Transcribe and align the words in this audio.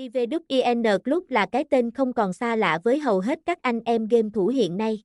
IVWIN 0.00 0.98
Club 0.98 1.24
là 1.28 1.46
cái 1.46 1.64
tên 1.70 1.90
không 1.90 2.12
còn 2.12 2.32
xa 2.32 2.56
lạ 2.56 2.78
với 2.84 2.98
hầu 2.98 3.20
hết 3.20 3.38
các 3.46 3.62
anh 3.62 3.80
em 3.84 4.08
game 4.08 4.28
thủ 4.34 4.46
hiện 4.46 4.76
nay. 4.76 5.02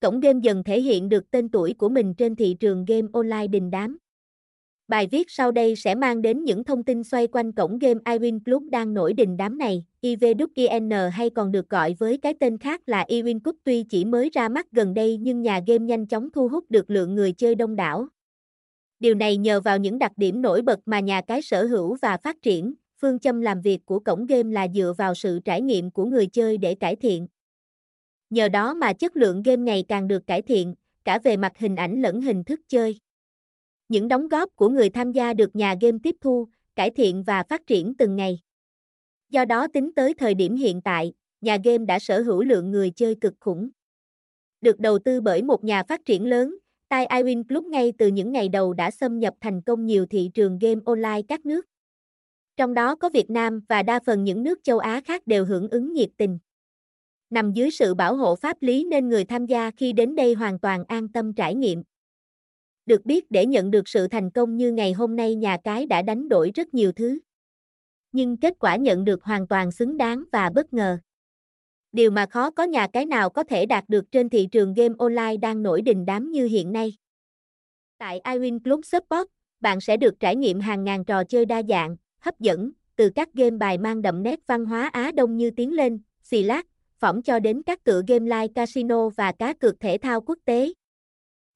Cổng 0.00 0.20
game 0.20 0.38
dần 0.42 0.64
thể 0.64 0.80
hiện 0.80 1.08
được 1.08 1.30
tên 1.30 1.48
tuổi 1.48 1.74
của 1.78 1.88
mình 1.88 2.14
trên 2.14 2.36
thị 2.36 2.56
trường 2.60 2.84
game 2.84 3.08
online 3.12 3.46
đình 3.46 3.70
đám. 3.70 3.98
Bài 4.88 5.08
viết 5.10 5.30
sau 5.30 5.52
đây 5.52 5.76
sẽ 5.76 5.94
mang 5.94 6.22
đến 6.22 6.44
những 6.44 6.64
thông 6.64 6.82
tin 6.82 7.04
xoay 7.04 7.26
quanh 7.26 7.52
cổng 7.52 7.78
game 7.78 8.00
iWin 8.04 8.40
Club 8.44 8.62
đang 8.70 8.94
nổi 8.94 9.12
đình 9.12 9.36
đám 9.36 9.58
này. 9.58 9.84
IVWIN 10.02 11.10
hay 11.10 11.30
còn 11.30 11.52
được 11.52 11.70
gọi 11.70 11.96
với 11.98 12.18
cái 12.18 12.34
tên 12.40 12.58
khác 12.58 12.80
là 12.86 13.04
iWin 13.08 13.40
Club 13.40 13.56
tuy 13.64 13.82
chỉ 13.82 14.04
mới 14.04 14.30
ra 14.32 14.48
mắt 14.48 14.72
gần 14.72 14.94
đây 14.94 15.16
nhưng 15.20 15.42
nhà 15.42 15.60
game 15.66 15.84
nhanh 15.84 16.06
chóng 16.06 16.30
thu 16.30 16.48
hút 16.48 16.64
được 16.68 16.90
lượng 16.90 17.14
người 17.14 17.32
chơi 17.32 17.54
đông 17.54 17.76
đảo. 17.76 18.08
Điều 19.00 19.14
này 19.14 19.36
nhờ 19.36 19.60
vào 19.60 19.78
những 19.78 19.98
đặc 19.98 20.12
điểm 20.16 20.42
nổi 20.42 20.62
bật 20.62 20.78
mà 20.86 21.00
nhà 21.00 21.20
cái 21.20 21.42
sở 21.42 21.64
hữu 21.64 21.96
và 22.02 22.16
phát 22.16 22.42
triển, 22.42 22.74
phương 23.00 23.18
châm 23.18 23.40
làm 23.40 23.60
việc 23.60 23.86
của 23.86 23.98
cổng 23.98 24.26
game 24.26 24.52
là 24.52 24.68
dựa 24.74 24.92
vào 24.98 25.14
sự 25.14 25.40
trải 25.44 25.62
nghiệm 25.62 25.90
của 25.90 26.04
người 26.04 26.26
chơi 26.26 26.58
để 26.58 26.74
cải 26.74 26.96
thiện. 26.96 27.26
Nhờ 28.30 28.48
đó 28.48 28.74
mà 28.74 28.92
chất 28.92 29.16
lượng 29.16 29.42
game 29.42 29.62
ngày 29.62 29.84
càng 29.88 30.08
được 30.08 30.26
cải 30.26 30.42
thiện, 30.42 30.74
cả 31.04 31.18
về 31.24 31.36
mặt 31.36 31.52
hình 31.58 31.76
ảnh 31.76 32.02
lẫn 32.02 32.20
hình 32.20 32.44
thức 32.44 32.60
chơi. 32.68 32.98
Những 33.88 34.08
đóng 34.08 34.28
góp 34.28 34.56
của 34.56 34.68
người 34.68 34.90
tham 34.90 35.12
gia 35.12 35.34
được 35.34 35.56
nhà 35.56 35.74
game 35.80 35.98
tiếp 36.02 36.16
thu, 36.20 36.48
cải 36.76 36.90
thiện 36.90 37.22
và 37.22 37.42
phát 37.42 37.66
triển 37.66 37.94
từng 37.94 38.16
ngày. 38.16 38.38
Do 39.30 39.44
đó 39.44 39.66
tính 39.72 39.90
tới 39.96 40.14
thời 40.14 40.34
điểm 40.34 40.56
hiện 40.56 40.80
tại, 40.82 41.12
nhà 41.40 41.58
game 41.64 41.84
đã 41.84 41.98
sở 41.98 42.22
hữu 42.22 42.42
lượng 42.42 42.70
người 42.70 42.90
chơi 42.90 43.14
cực 43.14 43.34
khủng. 43.40 43.68
Được 44.60 44.80
đầu 44.80 44.98
tư 44.98 45.20
bởi 45.20 45.42
một 45.42 45.64
nhà 45.64 45.82
phát 45.82 46.04
triển 46.04 46.26
lớn, 46.26 46.58
Tai 46.88 47.06
iWin 47.06 47.44
Club 47.44 47.66
ngay 47.66 47.92
từ 47.98 48.06
những 48.06 48.32
ngày 48.32 48.48
đầu 48.48 48.72
đã 48.72 48.90
xâm 48.90 49.18
nhập 49.18 49.34
thành 49.40 49.62
công 49.62 49.86
nhiều 49.86 50.06
thị 50.06 50.30
trường 50.34 50.58
game 50.58 50.80
online 50.84 51.22
các 51.28 51.46
nước. 51.46 51.66
Trong 52.58 52.74
đó 52.74 52.94
có 52.94 53.08
Việt 53.08 53.30
Nam 53.30 53.60
và 53.68 53.82
đa 53.82 54.00
phần 54.06 54.24
những 54.24 54.42
nước 54.42 54.58
châu 54.64 54.78
Á 54.78 55.00
khác 55.04 55.26
đều 55.26 55.44
hưởng 55.44 55.68
ứng 55.68 55.92
nhiệt 55.92 56.08
tình. 56.16 56.38
Nằm 57.30 57.52
dưới 57.52 57.70
sự 57.70 57.94
bảo 57.94 58.16
hộ 58.16 58.36
pháp 58.36 58.56
lý 58.60 58.84
nên 58.84 59.08
người 59.08 59.24
tham 59.24 59.46
gia 59.46 59.70
khi 59.70 59.92
đến 59.92 60.14
đây 60.14 60.34
hoàn 60.34 60.58
toàn 60.58 60.84
an 60.84 61.08
tâm 61.08 61.32
trải 61.32 61.54
nghiệm. 61.54 61.82
Được 62.86 63.04
biết 63.04 63.30
để 63.30 63.46
nhận 63.46 63.70
được 63.70 63.88
sự 63.88 64.08
thành 64.08 64.30
công 64.30 64.56
như 64.56 64.72
ngày 64.72 64.92
hôm 64.92 65.16
nay 65.16 65.34
nhà 65.34 65.58
cái 65.64 65.86
đã 65.86 66.02
đánh 66.02 66.28
đổi 66.28 66.50
rất 66.54 66.74
nhiều 66.74 66.92
thứ. 66.92 67.18
Nhưng 68.12 68.36
kết 68.36 68.54
quả 68.58 68.76
nhận 68.76 69.04
được 69.04 69.22
hoàn 69.22 69.48
toàn 69.48 69.72
xứng 69.72 69.96
đáng 69.96 70.24
và 70.32 70.50
bất 70.54 70.72
ngờ. 70.72 70.98
Điều 71.92 72.10
mà 72.10 72.26
khó 72.26 72.50
có 72.50 72.64
nhà 72.64 72.86
cái 72.92 73.06
nào 73.06 73.30
có 73.30 73.44
thể 73.44 73.66
đạt 73.66 73.84
được 73.88 74.12
trên 74.12 74.28
thị 74.28 74.48
trường 74.52 74.74
game 74.74 74.94
online 74.98 75.36
đang 75.36 75.62
nổi 75.62 75.82
đình 75.82 76.06
đám 76.06 76.30
như 76.30 76.46
hiện 76.46 76.72
nay. 76.72 76.96
Tại 77.98 78.20
iWin 78.24 78.60
Club 78.60 78.80
Support, 78.84 79.28
bạn 79.60 79.80
sẽ 79.80 79.96
được 79.96 80.20
trải 80.20 80.36
nghiệm 80.36 80.60
hàng 80.60 80.84
ngàn 80.84 81.04
trò 81.04 81.24
chơi 81.24 81.46
đa 81.46 81.62
dạng, 81.68 81.96
hấp 82.20 82.40
dẫn, 82.40 82.72
từ 82.96 83.10
các 83.10 83.34
game 83.34 83.56
bài 83.56 83.78
mang 83.78 84.02
đậm 84.02 84.22
nét 84.22 84.40
văn 84.46 84.66
hóa 84.66 84.88
Á 84.88 85.12
Đông 85.16 85.36
như 85.36 85.50
Tiến 85.50 85.72
Lên, 85.72 86.00
Xì 86.22 86.42
Lát, 86.42 86.66
phỏng 86.98 87.22
cho 87.22 87.38
đến 87.38 87.62
các 87.62 87.84
tựa 87.84 88.02
game 88.08 88.24
live 88.24 88.48
casino 88.54 89.08
và 89.08 89.32
cá 89.32 89.52
cược 89.52 89.80
thể 89.80 89.98
thao 89.98 90.20
quốc 90.20 90.38
tế. 90.44 90.72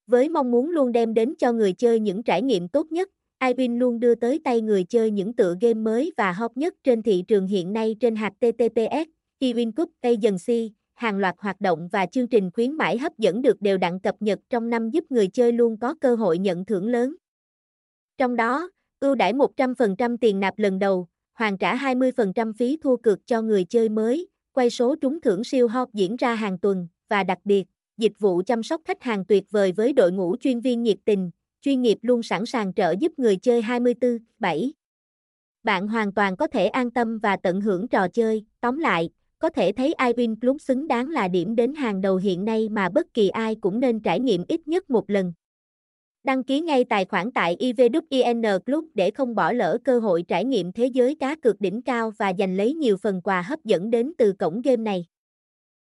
Với 0.06 0.28
mong 0.28 0.50
muốn 0.50 0.70
luôn 0.70 0.92
đem 0.92 1.14
đến 1.14 1.34
cho 1.38 1.52
người 1.52 1.72
chơi 1.72 2.00
những 2.00 2.22
trải 2.22 2.42
nghiệm 2.42 2.68
tốt 2.68 2.92
nhất, 2.92 3.08
iWin 3.40 3.78
luôn 3.78 4.00
đưa 4.00 4.14
tới 4.14 4.40
tay 4.44 4.60
người 4.60 4.84
chơi 4.84 5.10
những 5.10 5.32
tựa 5.32 5.54
game 5.60 5.74
mới 5.74 6.12
và 6.16 6.32
hot 6.32 6.56
nhất 6.56 6.74
trên 6.84 7.02
thị 7.02 7.24
trường 7.28 7.46
hiện 7.46 7.72
nay 7.72 7.96
trên 8.00 8.16
HTTPS, 8.16 9.08
iWin 9.40 9.72
Cup 9.72 9.90
Agency, 10.00 10.72
hàng 10.94 11.18
loạt 11.18 11.34
hoạt 11.38 11.60
động 11.60 11.88
và 11.92 12.06
chương 12.06 12.26
trình 12.26 12.50
khuyến 12.50 12.72
mãi 12.72 12.98
hấp 12.98 13.18
dẫn 13.18 13.42
được 13.42 13.60
đều 13.60 13.78
đặn 13.78 13.98
cập 13.98 14.14
nhật 14.20 14.38
trong 14.50 14.70
năm 14.70 14.90
giúp 14.90 15.04
người 15.10 15.28
chơi 15.28 15.52
luôn 15.52 15.76
có 15.78 15.94
cơ 16.00 16.14
hội 16.14 16.38
nhận 16.38 16.64
thưởng 16.64 16.88
lớn. 16.88 17.14
Trong 18.18 18.36
đó, 18.36 18.70
ưu 19.02 19.14
đãi 19.14 19.32
100% 19.32 20.16
tiền 20.16 20.40
nạp 20.40 20.58
lần 20.58 20.78
đầu, 20.78 21.06
hoàn 21.34 21.58
trả 21.58 21.76
20% 21.76 22.52
phí 22.52 22.76
thua 22.76 22.96
cược 22.96 23.26
cho 23.26 23.42
người 23.42 23.64
chơi 23.64 23.88
mới, 23.88 24.28
quay 24.52 24.70
số 24.70 24.94
trúng 24.96 25.20
thưởng 25.20 25.44
siêu 25.44 25.68
hot 25.68 25.88
diễn 25.92 26.16
ra 26.16 26.34
hàng 26.34 26.58
tuần, 26.58 26.88
và 27.08 27.24
đặc 27.24 27.38
biệt, 27.44 27.64
dịch 27.96 28.12
vụ 28.18 28.42
chăm 28.46 28.62
sóc 28.62 28.80
khách 28.84 29.02
hàng 29.02 29.24
tuyệt 29.24 29.44
vời 29.50 29.72
với 29.72 29.92
đội 29.92 30.12
ngũ 30.12 30.36
chuyên 30.36 30.60
viên 30.60 30.82
nhiệt 30.82 30.98
tình, 31.04 31.30
chuyên 31.62 31.82
nghiệp 31.82 31.98
luôn 32.02 32.22
sẵn 32.22 32.46
sàng 32.46 32.74
trợ 32.74 32.94
giúp 33.00 33.12
người 33.16 33.36
chơi 33.36 33.62
24/7. 33.62 34.70
Bạn 35.62 35.88
hoàn 35.88 36.12
toàn 36.12 36.36
có 36.36 36.46
thể 36.46 36.66
an 36.66 36.90
tâm 36.90 37.18
và 37.18 37.36
tận 37.36 37.60
hưởng 37.60 37.88
trò 37.88 38.08
chơi, 38.08 38.44
tóm 38.60 38.78
lại, 38.78 39.10
có 39.38 39.48
thể 39.48 39.72
thấy 39.72 39.94
iWin 39.98 40.36
Club 40.40 40.60
xứng 40.60 40.88
đáng 40.88 41.10
là 41.10 41.28
điểm 41.28 41.56
đến 41.56 41.74
hàng 41.74 42.00
đầu 42.00 42.16
hiện 42.16 42.44
nay 42.44 42.68
mà 42.68 42.88
bất 42.88 43.14
kỳ 43.14 43.28
ai 43.28 43.54
cũng 43.54 43.80
nên 43.80 44.00
trải 44.00 44.20
nghiệm 44.20 44.44
ít 44.48 44.68
nhất 44.68 44.90
một 44.90 45.10
lần. 45.10 45.32
Đăng 46.24 46.44
ký 46.44 46.60
ngay 46.60 46.84
tài 46.84 47.04
khoản 47.04 47.30
tại 47.32 47.56
IVWIN 47.60 48.58
Club 48.58 48.84
để 48.94 49.10
không 49.10 49.34
bỏ 49.34 49.52
lỡ 49.52 49.78
cơ 49.84 49.98
hội 49.98 50.22
trải 50.28 50.44
nghiệm 50.44 50.72
thế 50.72 50.86
giới 50.86 51.14
cá 51.14 51.36
cược 51.36 51.60
đỉnh 51.60 51.82
cao 51.82 52.12
và 52.18 52.32
giành 52.38 52.56
lấy 52.56 52.74
nhiều 52.74 52.96
phần 52.96 53.20
quà 53.24 53.42
hấp 53.42 53.64
dẫn 53.64 53.90
đến 53.90 54.12
từ 54.18 54.32
cổng 54.32 54.60
game 54.62 54.76
này. 54.82 55.06